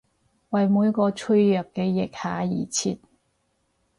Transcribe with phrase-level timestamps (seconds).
[0.49, 2.97] 為每個脆弱嘅腋下而設！